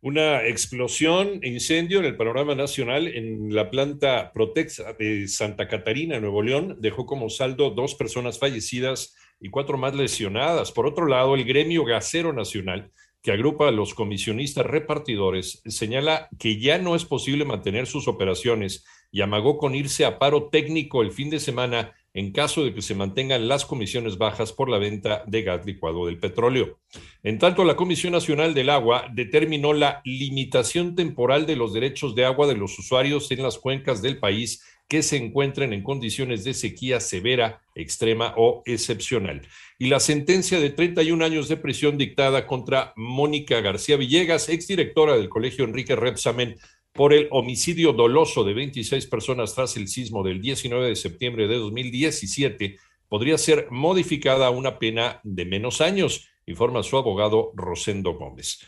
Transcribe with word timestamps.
Una 0.00 0.46
explosión 0.46 1.40
e 1.42 1.48
incendio 1.50 1.98
en 1.98 2.06
el 2.06 2.16
panorama 2.16 2.54
nacional 2.54 3.06
en 3.06 3.54
la 3.54 3.68
planta 3.70 4.32
Protexa 4.32 4.94
de 4.94 5.28
Santa 5.28 5.68
Catarina, 5.68 6.18
Nuevo 6.20 6.42
León, 6.42 6.78
dejó 6.80 7.04
como 7.04 7.28
saldo 7.28 7.68
dos 7.68 7.94
personas 7.94 8.38
fallecidas 8.38 9.14
y 9.38 9.50
cuatro 9.50 9.76
más 9.76 9.94
lesionadas. 9.94 10.72
Por 10.72 10.86
otro 10.86 11.06
lado, 11.06 11.34
el 11.34 11.44
gremio 11.44 11.84
gasero 11.84 12.32
nacional 12.32 12.90
que 13.22 13.32
agrupa 13.32 13.68
a 13.68 13.72
los 13.72 13.92
comisionistas 13.92 14.64
repartidores, 14.64 15.60
señala 15.66 16.30
que 16.38 16.58
ya 16.58 16.78
no 16.78 16.96
es 16.96 17.04
posible 17.04 17.44
mantener 17.44 17.86
sus 17.86 18.08
operaciones 18.08 18.86
y 19.12 19.22
amagó 19.22 19.58
con 19.58 19.74
irse 19.74 20.04
a 20.04 20.18
paro 20.18 20.48
técnico 20.50 21.02
el 21.02 21.12
fin 21.12 21.30
de 21.30 21.40
semana 21.40 21.94
en 22.12 22.32
caso 22.32 22.64
de 22.64 22.74
que 22.74 22.82
se 22.82 22.94
mantengan 22.94 23.46
las 23.46 23.64
comisiones 23.64 24.18
bajas 24.18 24.52
por 24.52 24.68
la 24.68 24.78
venta 24.78 25.22
de 25.26 25.42
gas 25.42 25.64
licuado 25.64 26.06
del 26.06 26.18
petróleo. 26.18 26.78
En 27.22 27.38
tanto, 27.38 27.64
la 27.64 27.76
Comisión 27.76 28.12
Nacional 28.12 28.52
del 28.52 28.70
Agua 28.70 29.06
determinó 29.12 29.72
la 29.72 30.00
limitación 30.04 30.96
temporal 30.96 31.46
de 31.46 31.56
los 31.56 31.72
derechos 31.72 32.14
de 32.14 32.24
agua 32.24 32.48
de 32.48 32.56
los 32.56 32.78
usuarios 32.78 33.30
en 33.30 33.42
las 33.42 33.58
cuencas 33.58 34.02
del 34.02 34.18
país 34.18 34.62
que 34.88 35.04
se 35.04 35.16
encuentren 35.16 35.72
en 35.72 35.84
condiciones 35.84 36.42
de 36.42 36.52
sequía 36.52 36.98
severa, 36.98 37.60
extrema 37.76 38.34
o 38.36 38.64
excepcional. 38.66 39.42
Y 39.78 39.86
la 39.86 40.00
sentencia 40.00 40.58
de 40.58 40.70
31 40.70 41.24
años 41.24 41.48
de 41.48 41.56
prisión 41.56 41.96
dictada 41.96 42.44
contra 42.44 42.92
Mónica 42.96 43.60
García 43.60 43.96
Villegas, 43.96 44.48
exdirectora 44.48 45.16
del 45.16 45.28
Colegio 45.28 45.64
Enrique 45.64 45.94
Repsamen, 45.94 46.56
por 46.92 47.12
el 47.12 47.28
homicidio 47.30 47.92
doloso 47.92 48.44
de 48.44 48.54
26 48.54 49.06
personas 49.06 49.54
tras 49.54 49.76
el 49.76 49.88
sismo 49.88 50.22
del 50.22 50.40
19 50.40 50.88
de 50.88 50.96
septiembre 50.96 51.48
de 51.48 51.56
2017, 51.56 52.76
podría 53.08 53.38
ser 53.38 53.68
modificada 53.70 54.46
a 54.46 54.50
una 54.50 54.78
pena 54.78 55.20
de 55.24 55.44
menos 55.44 55.80
años, 55.80 56.28
informa 56.46 56.82
su 56.82 56.96
abogado 56.96 57.52
Rosendo 57.54 58.14
Gómez. 58.14 58.60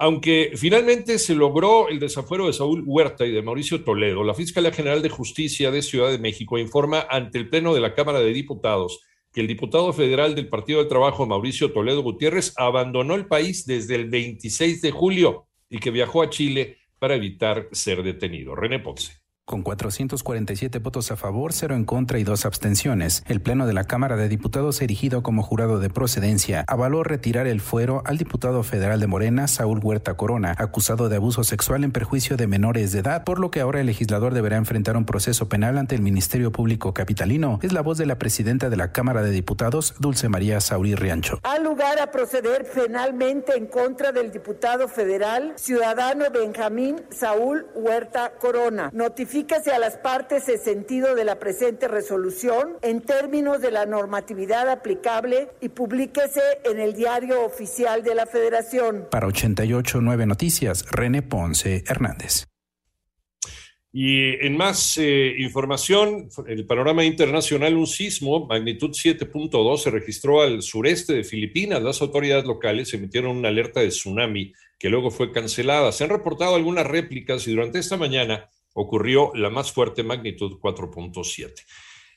Aunque 0.00 0.52
finalmente 0.54 1.18
se 1.18 1.34
logró 1.34 1.88
el 1.88 1.98
desafuero 1.98 2.46
de 2.46 2.52
Saúl 2.52 2.84
Huerta 2.86 3.26
y 3.26 3.32
de 3.32 3.42
Mauricio 3.42 3.82
Toledo, 3.82 4.22
la 4.22 4.34
Fiscalía 4.34 4.70
General 4.70 5.02
de 5.02 5.08
Justicia 5.08 5.72
de 5.72 5.82
Ciudad 5.82 6.10
de 6.10 6.18
México 6.18 6.56
informa 6.56 7.06
ante 7.10 7.38
el 7.38 7.48
Pleno 7.48 7.74
de 7.74 7.80
la 7.80 7.94
Cámara 7.94 8.20
de 8.20 8.32
Diputados 8.32 9.00
que 9.32 9.40
el 9.40 9.46
diputado 9.46 9.92
federal 9.92 10.34
del 10.34 10.48
Partido 10.48 10.82
de 10.82 10.88
Trabajo, 10.88 11.26
Mauricio 11.26 11.72
Toledo 11.72 12.02
Gutiérrez, 12.02 12.54
abandonó 12.56 13.14
el 13.14 13.26
país 13.26 13.66
desde 13.66 13.96
el 13.96 14.08
26 14.08 14.80
de 14.80 14.90
julio 14.90 15.48
y 15.68 15.78
que 15.78 15.90
viajó 15.90 16.22
a 16.22 16.30
Chile 16.30 16.78
para 16.98 17.14
evitar 17.14 17.68
ser 17.72 18.02
detenido. 18.02 18.54
René 18.54 18.78
Ponce. 18.78 19.27
Con 19.48 19.62
447 19.62 20.78
votos 20.78 21.10
a 21.10 21.16
favor, 21.16 21.54
cero 21.54 21.74
en 21.74 21.86
contra 21.86 22.18
y 22.18 22.22
dos 22.22 22.44
abstenciones, 22.44 23.24
el 23.28 23.40
Pleno 23.40 23.66
de 23.66 23.72
la 23.72 23.84
Cámara 23.84 24.14
de 24.16 24.28
Diputados, 24.28 24.82
erigido 24.82 25.22
como 25.22 25.42
jurado 25.42 25.80
de 25.80 25.88
procedencia, 25.88 26.66
avaló 26.68 27.02
retirar 27.02 27.46
el 27.46 27.62
fuero 27.62 28.02
al 28.04 28.18
diputado 28.18 28.62
federal 28.62 29.00
de 29.00 29.06
Morena, 29.06 29.48
Saúl 29.48 29.80
Huerta 29.82 30.18
Corona, 30.18 30.54
acusado 30.58 31.08
de 31.08 31.16
abuso 31.16 31.44
sexual 31.44 31.82
en 31.82 31.92
perjuicio 31.92 32.36
de 32.36 32.46
menores 32.46 32.92
de 32.92 32.98
edad, 32.98 33.24
por 33.24 33.38
lo 33.38 33.50
que 33.50 33.62
ahora 33.62 33.80
el 33.80 33.86
legislador 33.86 34.34
deberá 34.34 34.58
enfrentar 34.58 34.98
un 34.98 35.06
proceso 35.06 35.48
penal 35.48 35.78
ante 35.78 35.94
el 35.94 36.02
Ministerio 36.02 36.52
Público 36.52 36.92
Capitalino. 36.92 37.58
Es 37.62 37.72
la 37.72 37.80
voz 37.80 37.96
de 37.96 38.04
la 38.04 38.18
presidenta 38.18 38.68
de 38.68 38.76
la 38.76 38.92
Cámara 38.92 39.22
de 39.22 39.30
Diputados, 39.30 39.94
Dulce 39.98 40.28
María 40.28 40.60
Saurí 40.60 40.94
Riancho. 40.94 41.40
Ha 41.44 41.58
lugar 41.58 41.98
a 42.00 42.10
proceder 42.10 42.70
penalmente 42.70 43.56
en 43.56 43.66
contra 43.66 44.12
del 44.12 44.30
diputado 44.30 44.88
federal, 44.88 45.54
ciudadano 45.56 46.26
Benjamín 46.30 46.96
Saúl 47.08 47.64
Huerta 47.74 48.32
Corona. 48.38 48.90
A 49.72 49.78
las 49.78 49.96
partes 49.98 50.48
el 50.48 50.58
sentido 50.58 51.14
de 51.14 51.24
la 51.24 51.38
presente 51.38 51.86
resolución 51.86 52.76
en 52.82 53.00
términos 53.00 53.60
de 53.60 53.70
la 53.70 53.86
normatividad 53.86 54.68
aplicable 54.68 55.48
y 55.60 55.68
publíquese 55.68 56.40
en 56.64 56.80
el 56.80 56.94
diario 56.94 57.44
oficial 57.44 58.02
de 58.02 58.16
la 58.16 58.26
Federación. 58.26 59.06
Para 59.10 59.28
889 59.28 60.26
Noticias, 60.26 60.84
René 60.90 61.22
Ponce 61.22 61.84
Hernández. 61.86 62.46
Y 63.92 64.44
en 64.44 64.56
más 64.56 64.98
eh, 64.98 65.34
información, 65.38 66.28
el 66.48 66.66
panorama 66.66 67.04
internacional, 67.04 67.76
un 67.76 67.86
sismo, 67.86 68.44
magnitud 68.46 68.90
7.2, 68.90 69.78
se 69.78 69.90
registró 69.90 70.42
al 70.42 70.62
sureste 70.62 71.14
de 71.14 71.24
Filipinas. 71.24 71.82
Las 71.82 72.02
autoridades 72.02 72.44
locales 72.44 72.92
emitieron 72.92 73.36
una 73.36 73.48
alerta 73.48 73.80
de 73.80 73.88
tsunami 73.88 74.52
que 74.78 74.90
luego 74.90 75.10
fue 75.10 75.30
cancelada. 75.30 75.92
Se 75.92 76.04
han 76.04 76.10
reportado 76.10 76.56
algunas 76.56 76.86
réplicas 76.86 77.46
y 77.46 77.52
durante 77.52 77.78
esta 77.78 77.96
mañana 77.96 78.48
ocurrió 78.80 79.32
la 79.34 79.50
más 79.50 79.72
fuerte 79.72 80.02
magnitud 80.02 80.58
4.7. 80.60 81.64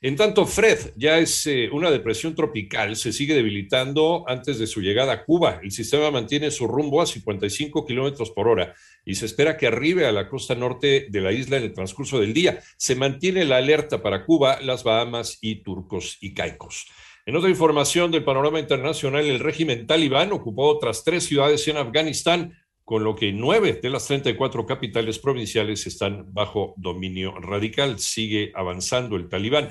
En 0.04 0.16
tanto, 0.16 0.48
Fred 0.48 0.94
ya 0.96 1.20
es 1.20 1.46
eh, 1.46 1.70
una 1.72 1.92
depresión 1.92 2.34
tropical, 2.34 2.96
se 2.96 3.14
sigue 3.14 3.36
debilitando 3.36 4.24
antes 4.28 4.58
de 4.58 4.66
su 4.66 4.82
llegada 4.82 5.14
a 5.14 5.24
Cuba. 5.26 5.60
El 5.62 5.72
sistema 5.72 6.10
mantiene 6.10 6.50
su 6.50 6.66
rumbo 6.68 7.04
a 7.04 7.06
55 7.06 7.86
kilómetros 7.86 8.32
por 8.32 8.48
hora 8.48 8.74
y 9.06 9.14
se 9.14 9.28
espera 9.28 9.58
que 9.58 9.68
arribe 9.68 10.08
a 10.08 10.12
la 10.12 10.28
costa 10.28 10.56
norte 10.56 11.06
de 11.10 11.22
la 11.22 11.32
isla 11.32 11.58
en 11.58 11.64
el 11.66 11.74
transcurso 11.74 12.20
del 12.20 12.34
día. 12.34 12.60
Se 12.78 12.96
mantiene 12.96 13.46
la 13.46 13.58
alerta 13.58 14.02
para 14.02 14.26
Cuba, 14.26 14.60
las 14.62 14.84
Bahamas 14.84 15.38
y 15.40 15.62
Turcos 15.62 16.18
y 16.20 16.34
Caicos. 16.34 16.88
En 17.28 17.36
otra 17.36 17.52
información 17.52 18.10
del 18.10 18.24
panorama 18.24 18.60
internacional, 18.60 19.24
el 19.28 19.40
régimen 19.40 19.86
talibán 19.86 20.32
ocupó 20.32 20.68
otras 20.68 21.04
tres 21.04 21.26
ciudades 21.26 21.68
en 21.68 21.78
Afganistán 21.78 22.58
con 22.92 23.06
lo 23.06 23.16
que 23.16 23.32
nueve 23.32 23.80
de 23.82 23.90
las 23.90 24.06
34 24.08 24.66
capitales 24.66 25.18
provinciales 25.18 25.88
están 25.88 26.26
bajo 26.34 26.74
dominio 26.76 27.34
radical. 27.40 28.00
Sigue 28.00 28.52
avanzando 28.54 29.16
el 29.16 29.30
talibán. 29.30 29.70